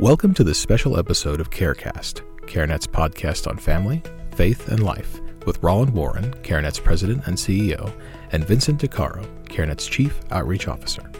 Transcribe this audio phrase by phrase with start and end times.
[0.00, 4.00] Welcome to this special episode of CareCast, CareNet's podcast on family,
[4.36, 7.92] faith, and life, with Roland Warren, CareNet's president and CEO,
[8.30, 11.10] and Vincent DiCaro, CareNet's chief outreach officer.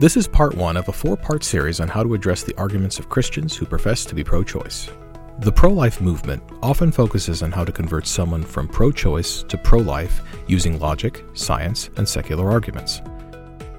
[0.00, 2.98] This is part one of a four part series on how to address the arguments
[2.98, 4.90] of Christians who profess to be pro choice.
[5.38, 9.56] The pro life movement often focuses on how to convert someone from pro choice to
[9.56, 13.02] pro life using logic, science, and secular arguments.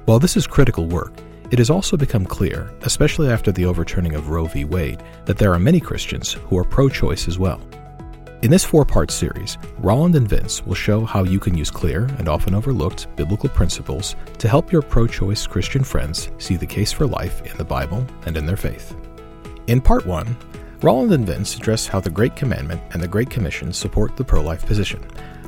[0.06, 1.12] While this is critical work,
[1.52, 4.66] it has also become clear, especially after the overturning of Roe v.
[4.66, 7.62] Wade, that there are many Christians who are pro choice as well.
[8.44, 12.04] In this four part series, Roland and Vince will show how you can use clear
[12.20, 16.92] and often overlooked biblical principles to help your pro choice Christian friends see the case
[16.92, 18.96] for life in the Bible and in their faith.
[19.68, 20.38] In part one,
[20.82, 24.42] Roland and Vince address how the Great Commandment and the Great Commission support the pro
[24.42, 25.04] life position.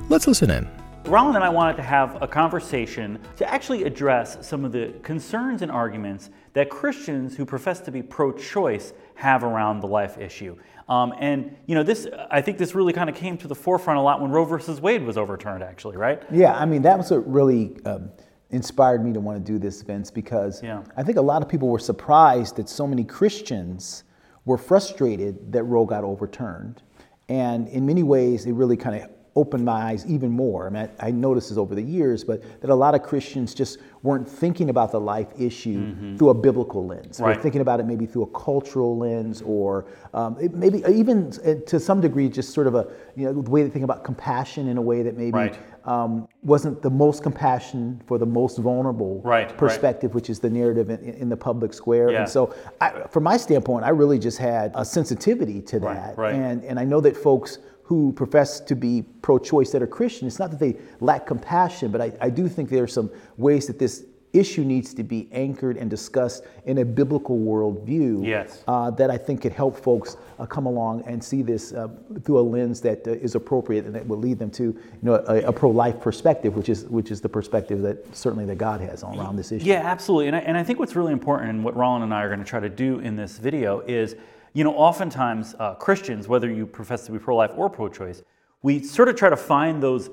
[0.09, 0.78] Let's listen in.
[1.05, 5.61] Roland and I wanted to have a conversation to actually address some of the concerns
[5.61, 10.55] and arguments that Christians who profess to be pro choice have around the life issue.
[10.87, 13.97] Um, and you know, this I think this really kind of came to the forefront
[13.97, 16.21] a lot when Roe versus Wade was overturned, actually, right?
[16.31, 18.11] Yeah, I mean that was what really um,
[18.51, 20.83] inspired me to want to do this, Vince, because Yeah.
[20.95, 24.03] I think a lot of people were surprised that so many Christians
[24.45, 26.83] were frustrated that Roe got overturned,
[27.29, 30.67] and in many ways, it really kind of opened my eyes even more.
[30.67, 33.53] I mean, I, I noticed this over the years, but that a lot of Christians
[33.61, 35.81] just weren't thinking about the life issue
[36.17, 37.17] through a biblical lens.
[37.17, 37.41] They were Right.
[37.45, 41.79] thinking about it maybe through a cultural lens, or um, it maybe even uh, to
[41.79, 42.83] some degree, just sort of a
[43.15, 45.57] you know the way they think about compassion in a way that maybe Right.
[45.85, 49.57] um, wasn't the most compassion for the most vulnerable Right, right.
[49.57, 52.07] perspective, which is the narrative in, in the public square.
[52.11, 52.19] Yeah.
[52.21, 56.17] And so, I, from my standpoint, I really just had a sensitivity to Right, that.
[56.17, 56.33] right.
[56.35, 60.27] And, and I know that folks who profess to be pro choice that are Christian,
[60.27, 63.65] it's not that they lack compassion, but I, I do think there are some ways
[63.65, 68.63] that this issue needs to be anchored and discussed in a biblical worldview Yes.
[68.67, 71.87] uh, that I think could help folks uh, come along and see this uh,
[72.23, 75.15] through a lens that uh, is appropriate and that will lead them to you know
[75.27, 79.01] a, a pro-life perspective, which is which is the perspective that certainly that God has
[79.01, 79.65] on around this issue.
[79.65, 80.27] Yeah, absolutely.
[80.27, 82.37] And I, and I think what's really important and what Roland and I are going
[82.37, 84.15] to try to do in this video is,
[84.53, 88.23] you know, oftentimes uh, Christians, whether you profess to be pro life or pro choice,
[88.61, 90.09] we sort of try to find those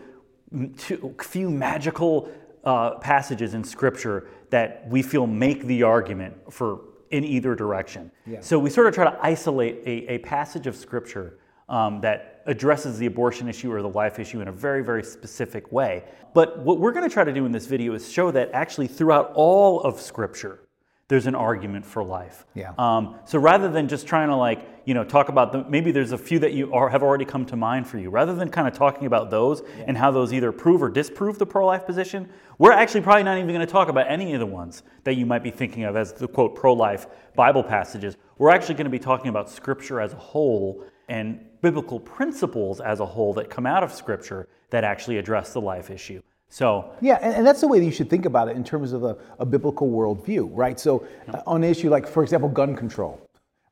[1.20, 2.30] few magical
[2.64, 6.80] uh, passages in Scripture that we feel make the argument for
[7.10, 8.10] in either direction.
[8.40, 12.98] So we sort of try to isolate a, a passage of Scripture um, that addresses
[12.98, 16.04] the abortion issue or the life issue in a very, very specific way.
[16.34, 18.86] But what we're going to try to do in this video is show that actually
[18.86, 20.60] throughout all of Scripture,
[21.08, 22.44] there's an argument for life.
[22.54, 22.72] Yeah.
[22.78, 26.10] Um, so rather than just trying to like, you know, talk about the, maybe there's
[26.10, 28.66] a few that you are, have already come to mind for you, rather than kind
[28.66, 32.28] of talking about those and how those either prove or disprove the pro-life position,
[32.58, 35.26] we're actually probably not even going to talk about any of the ones that you
[35.26, 37.06] might be thinking of as the quote pro-life
[37.36, 38.16] Bible passages.
[38.38, 42.98] We're actually going to be talking about Scripture as a whole and biblical principles as
[42.98, 46.20] a whole that come out of Scripture that actually address the life issue.
[46.48, 48.92] So Yeah, and, and that's the way that you should think about it in terms
[48.92, 50.78] of a, a biblical worldview, right?
[50.78, 53.20] So, uh, on an issue like, for example, gun control,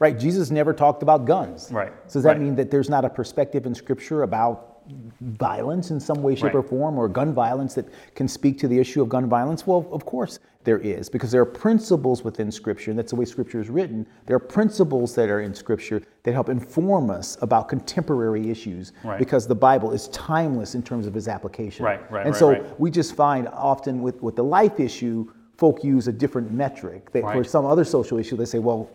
[0.01, 0.19] right?
[0.19, 1.71] Jesus never talked about guns.
[1.73, 2.41] Right, So, does that right.
[2.41, 4.83] mean that there's not a perspective in Scripture about
[5.21, 6.57] violence in some way, shape, Right.
[6.57, 9.67] or form, or gun violence that can speak to the issue of gun violence?
[9.67, 13.25] Well, of course there is, because there are principles within Scripture, and that's the way
[13.25, 14.07] Scripture is written.
[14.27, 19.19] There are principles that are in Scripture that help inform us about contemporary issues, Right.
[19.19, 21.85] because the Bible is timeless in terms of its application.
[21.85, 22.81] Right, right, And right, so right.
[22.81, 27.13] we just find often with, with the life issue, folk use a different metric.
[27.13, 28.91] They, For some other social issue, they say, well,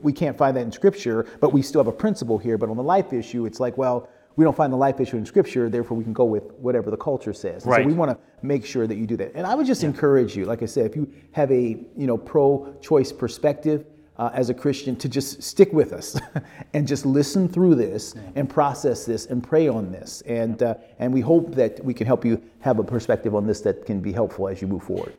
[0.00, 2.58] we can't find that in Scripture, but we still have a principle here.
[2.58, 5.26] But on the life issue, it's like, well, we don't find the life issue in
[5.26, 7.64] Scripture, therefore we can go with whatever the culture says.
[7.64, 7.82] Right.
[7.82, 9.32] So we want to make sure that you do that.
[9.34, 11.62] And I would just encourage you, like I said, if you have a
[11.96, 13.86] you know pro-choice perspective.
[14.16, 16.16] Uh, as a Christian, to just stick with us
[16.72, 21.12] and just listen through this and process this and pray on this, and uh, and
[21.12, 24.12] we hope that we can help you have a perspective on this that can be
[24.12, 25.16] helpful as you move forward.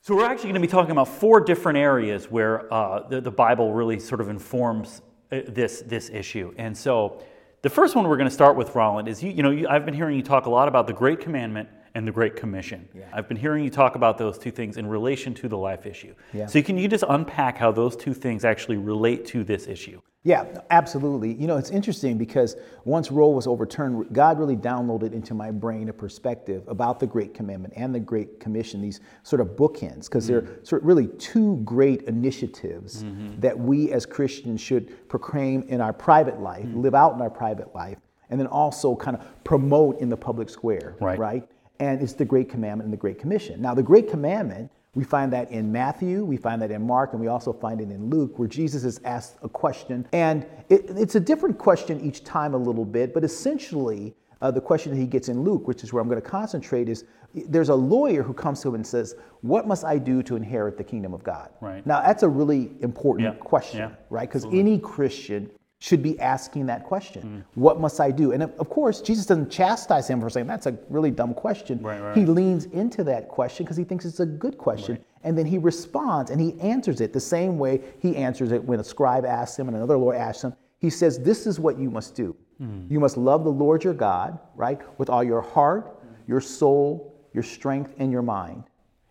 [0.00, 3.30] So we're actually going to be talking about four different areas where uh, the, the
[3.30, 6.52] Bible really sort of informs uh, this this issue.
[6.58, 7.22] And so
[7.62, 9.84] the first one we're going to start with, Roland, is you, you know you, I've
[9.84, 12.88] been hearing you talk a lot about the Great Commandment and the Great Commission.
[13.12, 16.14] I've been hearing you talk about those two things in relation to the life issue.
[16.32, 16.46] Yeah.
[16.46, 20.00] So can you just unpack how those two things actually relate to this issue?
[20.24, 21.34] Yeah, absolutely.
[21.34, 22.54] You know, it's interesting because
[22.84, 27.34] once Roe was overturned, God really downloaded into my brain a perspective about the Great
[27.34, 30.64] Commandment and the Great Commission, these sort of bookends, because they're mm-hmm.
[30.64, 33.40] sort of really two great initiatives mm-hmm.
[33.40, 36.80] that we as Christians should proclaim in our private life, mm.
[36.80, 37.98] live out in our private life,
[38.30, 41.18] and then also kind of promote in the public square, Right.
[41.18, 41.48] right?
[41.80, 43.60] And it's the Great Commandment and the Great Commission.
[43.60, 47.20] Now, the Great Commandment We find that in Matthew, we find that in Mark, and
[47.20, 50.06] we also find it in Luke, where Jesus is asked a question.
[50.12, 54.60] And it, it's a different question each time, a little bit, but essentially, uh, the
[54.60, 57.70] question that he gets in Luke, which is where I'm going to concentrate, is there's
[57.70, 60.84] a lawyer who comes to him and says, What must I do to inherit the
[60.84, 61.48] kingdom of God?
[61.62, 61.86] Right.
[61.86, 63.40] Now, that's a really important Yeah.
[63.40, 63.90] question, Yeah.
[64.10, 64.28] right?
[64.28, 65.48] Because any Christian
[65.82, 68.30] should be asking that question What must I do?
[68.30, 71.82] And of course, Jesus doesn't chastise him for saying that's a really dumb question.
[71.82, 72.16] Right, right.
[72.16, 75.04] He leans into that question because he thinks it's a good question.
[75.24, 78.78] And then he responds and he answers it the same way he answers it when
[78.78, 80.54] a scribe asks him and another lawyer asks him.
[80.78, 82.36] He says, This is what you must do.
[82.58, 82.86] Hmm.
[82.88, 85.98] You must love the Lord your God, right, with all your heart,
[86.28, 88.64] your soul, your strength, and your mind.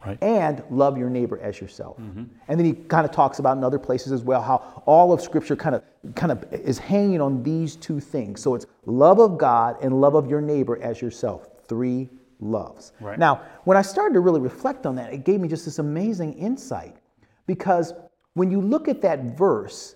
[0.06, 0.18] Right.
[0.24, 1.98] And love your neighbor as yourself.
[1.98, 2.24] Mm-hmm.
[2.48, 5.22] And then he kind of talks about in other places as well how all of
[5.22, 5.84] Scripture kind of
[6.16, 8.42] kind of is hanging on these two things.
[8.42, 11.48] So it's love of God and love of your neighbor as yourself.
[11.68, 12.10] Three
[12.40, 12.92] loves.
[13.00, 13.20] Right.
[13.20, 16.34] Now, when I started to really reflect on that, it gave me just this amazing
[16.34, 16.98] insight
[17.46, 17.94] because
[18.34, 19.96] when you look at that verse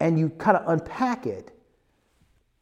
[0.00, 1.52] and you kind of unpack it,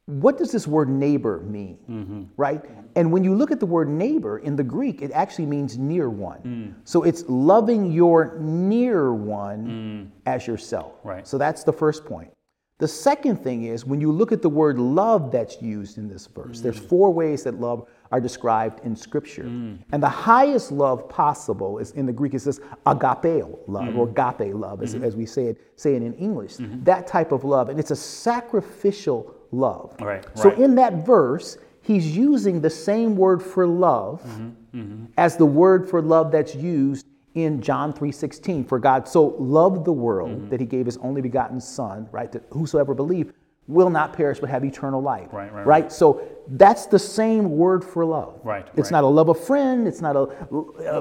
[0.07, 1.79] what does this word neighbor mean?
[1.89, 2.23] Mm-hmm.
[2.37, 2.63] Right?
[2.97, 6.11] And when you look at the word neighbor in the Greek, it actually means near
[6.11, 6.41] one.
[6.43, 6.75] Mm.
[6.85, 10.11] So it's loving your near one mm.
[10.27, 10.95] as yourself.
[11.05, 11.27] Right.
[11.27, 12.31] So that's the first point.
[12.79, 16.27] The second thing is when you look at the word love that's used in this
[16.27, 16.89] verse, there's mm.
[16.89, 19.45] four ways that love are described in Scripture.
[19.45, 19.79] Mm.
[19.93, 24.11] And the highest love possible is in the Greek, it says agapeo love or mm.
[24.11, 25.05] agape love, as, mm-hmm.
[25.05, 26.57] as we say it, say it in English.
[26.57, 26.83] Mm-hmm.
[26.85, 27.69] That type of love.
[27.69, 29.95] And it's a sacrificial love.
[30.01, 30.59] Right, So right.
[30.59, 35.05] in that verse, he's using the same word for love mm-hmm.
[35.17, 39.93] as the word for love that's used in John 3:16 for God so loved the
[39.93, 40.49] world Mm-hmm.
[40.51, 43.33] that he gave his only begotten son right that whosoever believe
[43.69, 47.85] will not perish but have eternal life Right, right, right so that's the same word
[47.85, 48.99] for love Right, it's right.
[48.99, 50.27] not a love of friend it's not a, uh,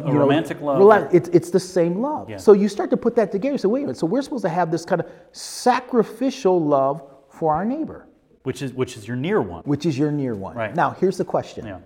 [0.06, 0.80] you know, romantic love.
[0.80, 2.38] rela- it's, it's the same love Yeah.
[2.38, 4.50] so you start to put that together so wait a minute so we're supposed to
[4.50, 8.07] have this kind of sacrificial love for our neighbor
[8.44, 9.63] which is which is your near one.
[9.66, 10.56] which is your near one.
[10.56, 10.75] Right.
[10.75, 11.63] Now, here's the question.
[11.66, 11.80] Yeah.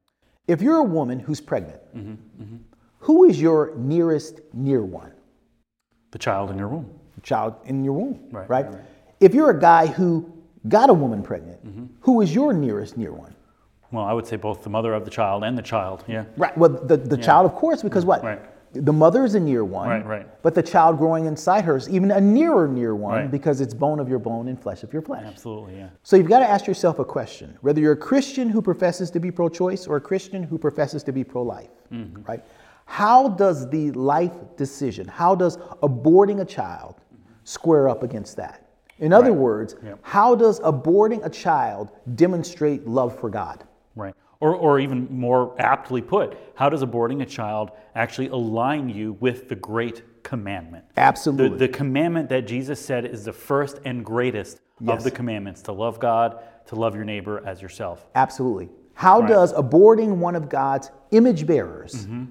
[0.47, 2.55] If you're a woman who's pregnant, Mm-hmm,
[3.05, 5.11] who is your nearest near one?
[6.11, 6.89] The child in your womb.
[7.15, 8.65] The child in your womb, Right, right?
[8.73, 8.83] right.
[9.19, 10.09] If you're a guy who
[10.67, 11.85] got a woman pregnant, Mm-hmm.
[12.01, 13.35] who is your nearest near one?
[13.91, 16.03] Well, I would say both the mother of the child and the child.
[16.07, 16.25] Yeah.
[16.35, 16.57] Right.
[16.57, 18.23] Well, the, the child, of course, because what?
[18.23, 18.41] Right.
[18.73, 19.87] The mother is a near one.
[19.87, 20.41] Right, right.
[20.41, 23.31] But the child growing inside her is even a nearer near one Right.
[23.31, 25.23] because it's bone of your bone and flesh of your flesh.
[25.25, 25.77] Absolutely.
[25.77, 25.89] Yeah.
[26.03, 29.19] So you've got to ask yourself a question whether you're a Christian who professes to
[29.21, 32.23] be pro choice or a Christian who professes to be pro life, Mm-hmm.
[32.23, 32.43] right?
[32.85, 36.95] How does the life decision, how does aborting a child
[37.43, 38.61] square up against that?
[38.99, 39.39] In other Right.
[39.39, 39.99] words, Yep.
[40.03, 43.63] how does aborting a child demonstrate love for God?
[43.95, 44.13] Right.
[44.39, 49.49] Or, or even more aptly put, how does aborting a child actually align you with
[49.49, 50.85] the great commandment?
[50.95, 51.57] The, Absolutely.
[51.57, 54.97] the commandment that Jesus said is the first and greatest Yes.
[54.97, 58.05] of the commandments to love God, to love your neighbor as yourself.
[58.15, 58.69] Absolutely.
[58.93, 59.29] How Right.
[59.29, 62.23] does aborting one of God's image bearers Mm-hmm.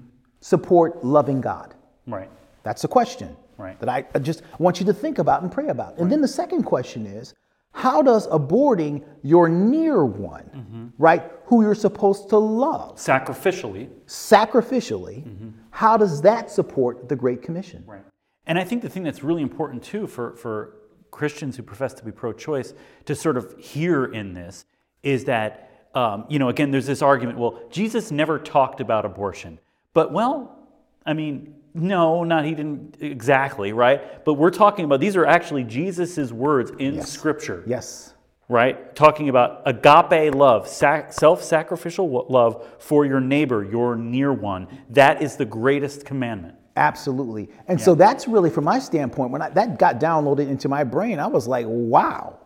[0.45, 1.73] Support loving God?
[2.05, 2.29] Right.
[2.63, 3.79] That's a question Right.
[3.79, 5.97] that I just want you to think about and pray about.
[5.97, 7.33] And then the second question is
[7.71, 10.85] how does aborting your near one, Mm-hmm.
[10.97, 13.89] right, who you're supposed to love Sacrificially.
[14.07, 15.23] sacrificially,
[15.71, 17.83] how does that support the Great Commission?
[17.87, 18.03] Right.
[18.45, 20.75] And I think the thing that's really important too for, for
[21.11, 22.73] Christians who profess to be pro choice
[23.05, 24.65] to sort of hear in this
[25.01, 29.59] is that, um, you know, again, there's this argument well, Jesus never talked about abortion.
[29.95, 30.59] But, well,
[31.05, 34.23] I mean, no, not he didn't exactly, right?
[34.23, 38.13] But we're talking about these are actually Jesus's words in Scripture Yes.
[38.47, 38.95] right?
[38.95, 44.67] Talking about agape love, sac- self sacrificial love for your neighbor, your near one.
[44.89, 46.55] That is the greatest commandment.
[46.77, 47.49] Absolutely.
[47.67, 51.19] And so that's really, from my standpoint, when I, that got downloaded into my brain,
[51.19, 52.37] I was like, wow,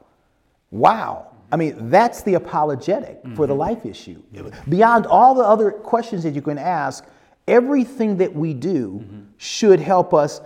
[0.70, 1.36] wow.
[1.52, 3.60] I mean, that's the apologetic for the mm-hmm.
[3.60, 4.22] life issue.
[4.70, 7.08] Beyond all the other questions that you can ask,
[7.50, 9.22] everything that we do mm-hmm.
[9.38, 10.42] should help us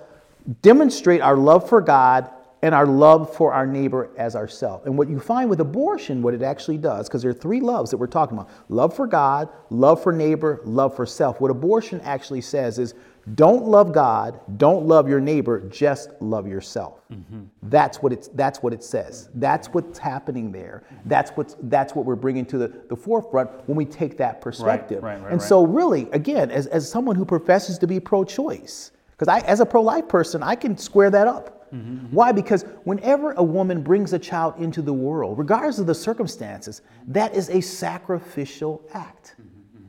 [0.62, 2.30] demonstrate our love for God
[2.64, 4.86] and our love for our neighbor as ourselves.
[4.86, 7.92] And what you find with abortion, what it actually does, because there are three loves
[7.92, 11.42] that we're talking about love for God, love for neighbor, love for self.
[11.42, 12.94] What abortion actually says is
[13.36, 17.02] don't love God, don't love your neighbor, just love yourself.
[17.10, 17.44] Mm-hmm.
[17.64, 19.30] That's what it's that's what it says.
[19.36, 20.84] That's what's happening there.
[21.06, 25.02] That's what's that's what we're bringing to the, the forefront when we take that perspective.
[25.02, 25.48] right, right, and right.
[25.48, 29.66] so really, again, as, as someone who professes to be pro-choice, because I as a
[29.66, 31.72] pro-life person, I can square that up.
[31.74, 32.16] Mm-hmm, mm-hmm.
[32.16, 32.34] Why?
[32.34, 37.34] Because whenever a woman brings a child into the world, regardless of the circumstances, that
[37.34, 39.36] is a sacrificial act.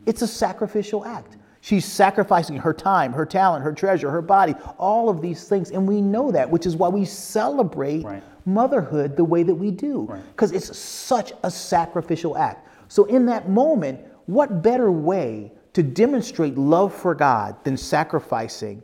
[0.07, 1.37] It's a sacrificial act.
[1.65, 5.71] She's sacrificing her time, her talent, her treasure, her body, all of these things.
[5.71, 8.23] And we know that, which is why we celebrate Right.
[8.45, 10.07] motherhood the way that we do,
[10.37, 12.69] because it's such a sacrificial act.
[12.89, 18.83] So, in that moment, what better way to demonstrate love for God than sacrificing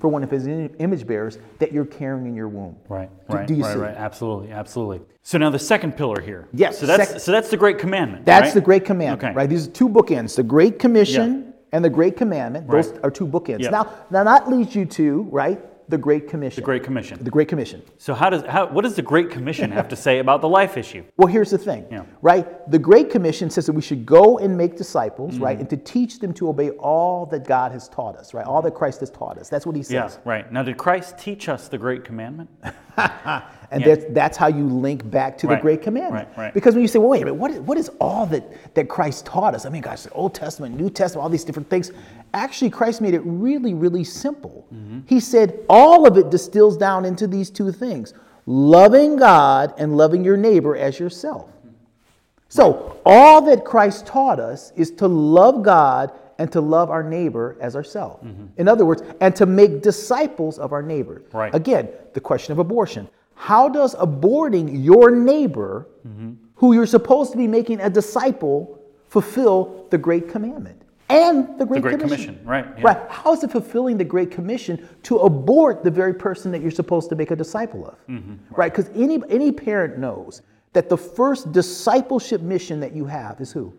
[0.00, 2.74] for one of his image bearers that you're carrying in your womb?
[2.88, 3.78] Right, right, do right, see?
[3.78, 3.94] right.
[3.96, 5.02] Absolutely, absolutely.
[5.22, 6.48] So now the second pillar here.
[6.52, 8.26] Yes, So that's sec- so that's the great commandment.
[8.26, 8.54] That's right?
[8.54, 9.36] the Great Commandment, Okay.
[9.36, 9.48] right?
[9.48, 12.68] These are two bookends the Great Commission and the Great Commandment.
[12.68, 13.60] Those are two bookends.
[13.60, 13.72] Yep.
[13.72, 15.60] Now, now, that leads you to, right,
[15.90, 16.60] the Great Commission.
[16.60, 17.22] The Great Commission.
[17.24, 17.82] The Great Commission.
[17.96, 20.76] So how does how what does the Great Commission have to say about the life
[20.76, 21.02] issue?
[21.16, 22.04] Well, here's the thing, Yeah.
[22.20, 22.70] right?
[22.70, 25.44] The Great Commission says that we should go and make disciples, Mm-hmm.
[25.44, 25.58] right?
[25.58, 28.44] And to teach them to obey all that God has taught us, right?
[28.44, 29.48] All that Christ has taught us.
[29.48, 30.18] That's what he Yeah, says.
[30.26, 30.50] right.
[30.52, 32.50] Now did Christ teach us the Great Commandment?
[33.70, 33.94] And Yeah.
[33.94, 36.28] that's, that's how you link back to Right, the Great Commandment.
[36.36, 36.54] right, right.
[36.54, 38.88] Because when you say, well, wait a minute, what is, what is all that, that
[38.88, 39.66] Christ taught us?
[39.66, 41.92] I mean, gosh, the Old Testament, New Testament, all these different things.
[42.32, 44.66] Actually, Christ made it really, really simple.
[44.74, 45.00] Mm-hmm.
[45.06, 48.14] He said all of it distills down into these two things
[48.46, 51.50] loving God and loving your neighbor as yourself.
[52.48, 57.58] So, all that Christ taught us is to love God and to love our neighbor
[57.60, 58.24] as ourselves.
[58.56, 61.22] In other words, and to make disciples of our neighbor.
[61.32, 61.54] Right.
[61.54, 63.08] Again, the question of abortion.
[63.38, 65.86] How does aborting your neighbor,
[66.56, 71.76] who you're supposed to be making a disciple, fulfill the Great Commandment and the Great,
[71.76, 72.34] the Great Commission?
[72.34, 72.82] Commission, right, yeah.
[72.82, 73.08] Right.
[73.08, 77.08] How is it fulfilling the Great Commission to abort the very person that you're supposed
[77.10, 77.94] to make a disciple of?
[78.08, 78.34] Mm-hmm.
[78.50, 78.72] Right?
[78.74, 80.42] Because any, any parent knows
[80.72, 83.72] that the first discipleship mission that you have is who?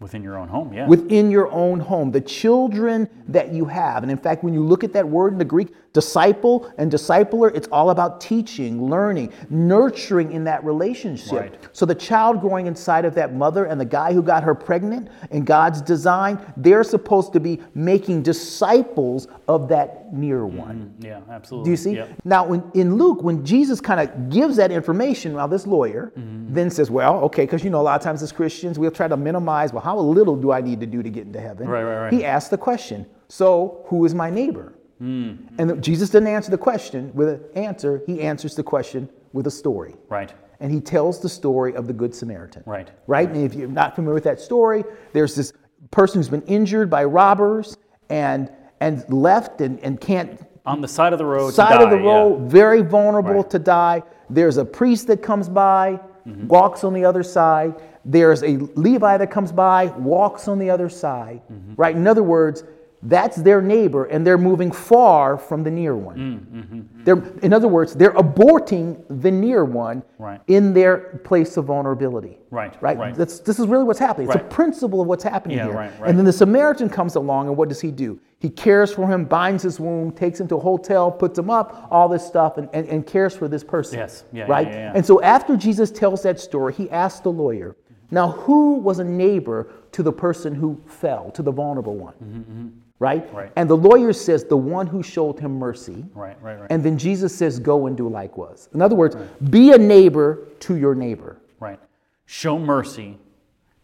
[0.00, 0.88] Within your own home, yeah.
[0.88, 4.02] Within your own home, the children that you have.
[4.02, 7.54] And in fact, when you look at that word in the Greek, disciple and discipler,
[7.54, 11.32] it's all about teaching, learning, nurturing in that relationship.
[11.32, 11.54] Right.
[11.72, 15.08] So the child growing inside of that mother and the guy who got her pregnant
[15.30, 20.94] in God's design, they're supposed to be making disciples of that near one.
[21.00, 21.64] yeah, absolutely.
[21.68, 21.94] Do you see?
[21.94, 22.10] Yep.
[22.24, 26.54] Now, when, in Luke, when Jesus kind of gives that information, well, this lawyer Mm-hmm.
[26.54, 29.08] then says, well, okay, because you know, a lot of times as Christians, we'll try
[29.08, 31.66] to minimize, well, how little do I need to do to get into heaven?
[31.68, 32.12] Right, right, right.
[32.12, 34.74] He asks the question, so who is my neighbor?
[35.02, 35.38] Mm.
[35.58, 39.50] And Jesus didn't answer the question with an answer, he answers the question with a
[39.50, 39.94] story.
[40.08, 40.32] Right.
[40.60, 42.62] And he tells the story of the Good Samaritan.
[42.64, 42.90] Right.
[43.06, 43.28] Right?
[43.28, 45.52] And if you're not familiar with that story, there's this
[45.90, 47.76] person who's been injured by robbers
[48.08, 51.48] and and left and, and can't On the side of the road.
[51.50, 52.08] to side of the die, yeah.
[52.12, 53.50] road, very vulnerable Right.
[53.50, 54.02] to die.
[54.30, 56.46] There's a priest that comes by, Mm-hmm.
[56.48, 57.74] walks on the other side.
[58.06, 61.42] There's a Levi that comes by, walks on the other side.
[61.52, 61.74] Mm-hmm.
[61.76, 61.94] Right?
[61.94, 62.64] In other words,
[63.04, 66.16] that's their neighbor, and they're moving far from the near one.
[66.16, 67.04] Mm-hmm.
[67.04, 70.40] They're, in other words, they're aborting the near one Right.
[70.46, 72.38] in their place of vulnerability.
[72.50, 72.96] Right, Right.
[72.96, 73.14] right.
[73.14, 74.28] That's, this is really what's happening.
[74.28, 75.74] It's a principle of what's happening Yeah, here.
[75.74, 76.08] right, right.
[76.08, 78.18] And then the Samaritan comes along, and what does he do?
[78.38, 81.86] He cares for him, binds his wound, takes him to a hotel, puts him up,
[81.90, 83.98] all this stuff, and, and, and cares for this person.
[83.98, 84.24] Yes.
[84.32, 84.66] Yeah, Right?
[84.66, 84.92] yeah, yeah.
[84.94, 87.76] And so after Jesus tells that story, he asks the lawyer,
[88.10, 92.14] now who was a neighbor to the person who fell, to the vulnerable one?
[92.20, 92.30] Right?
[92.30, 92.68] Mm-hmm,
[93.00, 93.32] Right.
[93.34, 93.52] right?
[93.56, 96.04] And the lawyer says, the one who showed him mercy.
[96.14, 96.66] Right, right, right.
[96.70, 98.68] And then Jesus says, go and do likewise.
[98.72, 99.16] In other words,
[99.50, 101.38] be a neighbor to your neighbor.
[101.60, 101.80] Right.
[102.26, 103.18] Show mercy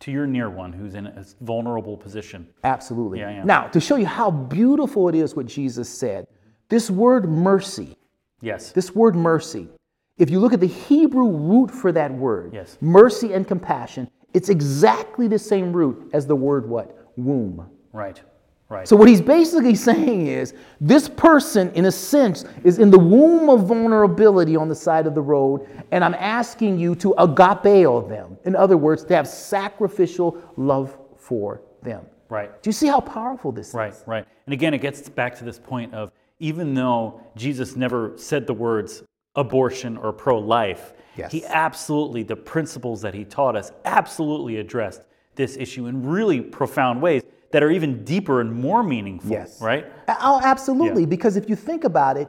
[0.01, 2.49] to your near one who's in a vulnerable position.
[2.65, 3.19] Absolutely.
[3.19, 3.45] Yeah, yeah.
[3.45, 6.27] Now, to show you how beautiful it is what Jesus said,
[6.69, 7.97] this word mercy,
[8.41, 8.73] Yes.
[8.73, 9.69] this word mercy,
[10.17, 12.79] if you look at the Hebrew root for that word, Yes.
[12.81, 17.11] mercy and compassion, it's exactly the same root as the word what?
[17.17, 17.69] Womb.
[17.93, 18.23] Right.
[18.71, 18.87] Right.
[18.87, 23.51] So what he's basically saying is this person, in a sense, is in the womb
[23.51, 28.39] of vulnerability on the side of the road, and I'm asking you to agapeo them.
[28.45, 32.07] In other words, to have sacrificial love for them.
[32.29, 32.63] right.
[32.63, 34.05] Do you see how powerful this Right, is?
[34.07, 34.19] right.
[34.19, 34.27] Right.
[34.47, 38.55] And again, it gets back to this point of even though Jesus never said the
[38.55, 39.03] words
[39.35, 41.33] abortion or pro life, Yes.
[41.33, 45.03] he absolutely, the principles that he taught us, absolutely addressed
[45.35, 49.31] this issue in really profound ways that are even deeper and more meaningful.
[49.31, 49.61] Yes.
[49.61, 49.87] Right?
[50.21, 51.03] Oh, absolutely.
[51.03, 51.09] Yeah.
[51.09, 52.29] Because if you think about it,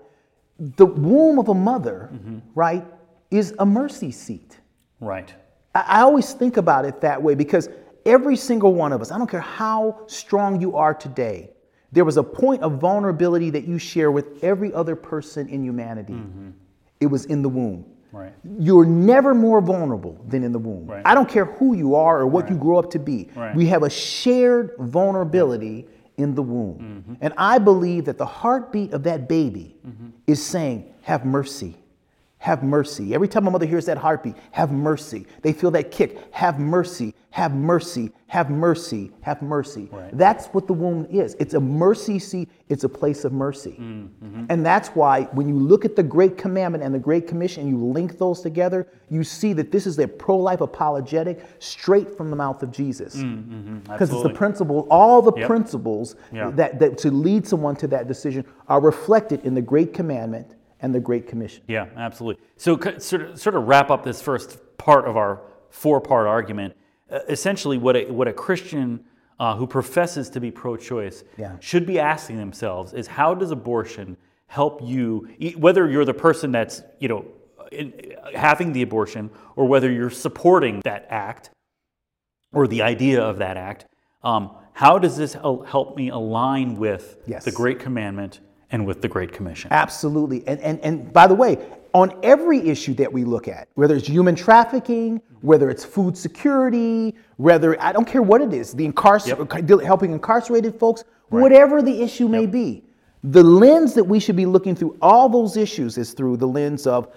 [0.60, 2.40] the womb of a mother, Mm-hmm.
[2.56, 2.86] right,
[3.30, 4.60] is a mercy seat.
[5.00, 5.34] Right.
[5.74, 7.70] I I always think about it that way because
[8.06, 11.51] every single one of us, I don't care how strong you are today,
[11.94, 16.20] there was a point of vulnerability that you share with every other person in humanity.
[17.00, 17.86] It was in the womb.
[18.12, 18.34] Right.
[18.60, 20.88] You're never more vulnerable than in the womb.
[20.88, 21.01] Right.
[21.06, 23.30] I don't care who you are or what you grow up to be.
[23.36, 23.56] Right.
[23.56, 25.88] We have a shared vulnerability
[26.18, 27.03] in the womb.
[27.08, 27.13] Mm-hmm.
[27.22, 30.10] And I believe that the heartbeat of that baby Mm-hmm.
[30.27, 31.75] is saying, Have mercy.
[32.39, 33.13] Have mercy.
[33.13, 35.25] Every time a mother hears that heartbeat, have mercy.
[35.41, 37.13] They feel that kick, have mercy.
[37.32, 39.88] Have mercy, have mercy, have mercy.
[39.90, 40.16] Right.
[40.18, 41.36] That's what the womb is.
[41.40, 43.78] It's a mercy seat, it's a place of mercy.
[43.80, 44.46] Mm, mm-hmm.
[44.50, 47.70] And that's why when you look at the Great Commandment and the Great Commission and
[47.72, 52.30] you link those together, you see that this is a pro life apologetic straight from
[52.30, 53.16] the mouth of Jesus.
[53.16, 53.78] Mm, mm-hmm.
[53.92, 55.48] Because it's the principle, all the Yep.
[55.48, 56.52] principles Yeah.
[56.52, 60.94] that, that to lead someone to that decision are reflected in the Great Commandment and
[60.94, 61.64] the Great Commission.
[61.70, 62.44] Yeah, absolutely.
[62.58, 66.74] So, sort of, sort of wrap up this first part of our four-part argument.
[67.12, 69.03] Uh, essentially, what a what a Christian
[69.39, 71.58] uh, who professes to be pro-choice Yeah.
[71.60, 74.15] should be asking themselves is how does abortion
[74.48, 75.27] help you,
[75.58, 77.25] whether you're the person that's you know
[77.72, 77.94] in,
[78.36, 81.50] having the abortion or whether you're supporting that act
[82.53, 83.86] or the idea of that act.
[84.24, 87.44] Um, how does this help me align with Yes.
[87.46, 88.39] the Great Commandment
[88.72, 89.72] and with the Great Commission?
[89.72, 90.46] Absolutely.
[90.48, 91.58] And, and, and by the way,
[91.94, 97.16] on every issue that we look at, whether it's human trafficking, whether it's food security,
[97.38, 102.28] whether, I don't care what it is, the incarcer- helping incarcerated folks, whatever the issue
[102.28, 102.84] may be,
[103.24, 106.88] the lens that we should be looking through all those issues is through the lens
[106.88, 107.08] of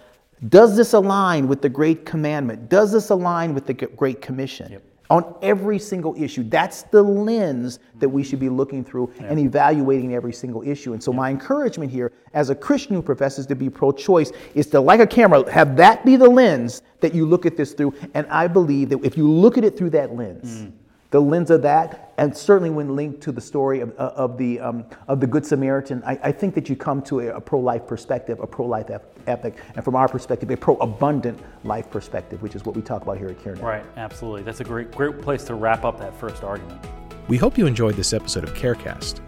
[0.49, 2.69] does this align with the Great Commandment?
[2.69, 4.81] Does this align with the Great Commission?
[5.11, 6.43] On every single issue.
[6.45, 10.95] That's the lens that we should be looking through and evaluating every single issue.
[10.95, 14.67] And so, my encouragement here, as a Christian who professes to be pro choice, is
[14.69, 17.93] to, like a camera, have that be the lens that you look at this through.
[18.15, 20.73] And I believe that if you look at it through that lens, mm.
[21.15, 24.59] The lens of that, and certainly when linked to the story of, uh, of, the,
[24.59, 27.61] um, of the Good Samaritan, I, I think that you come to a, a pro
[27.61, 28.91] life perspective, a pro life
[29.29, 33.03] ethic, and from our perspective, a pro abundant life perspective, which is what we talk
[33.03, 33.63] about here at CareNet.
[33.63, 34.43] Right, absolutely.
[34.43, 36.85] That's a great, great place to wrap up that first argument.
[37.29, 39.21] We hope you enjoyed this episode of CareCast.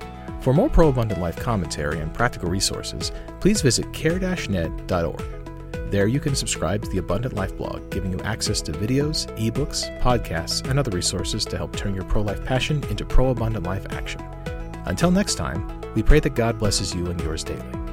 [0.43, 5.46] For more pro abundant life commentary and practical resources, please visit care-net.org.
[5.90, 9.97] There you can subscribe to the Abundant Life blog, giving you access to videos, ebooks,
[10.00, 13.87] podcasts, and other resources to help turn your pro life passion into pro abundant life
[13.90, 14.21] action.
[14.87, 17.86] Until next time, we pray that God blesses you and yours daily.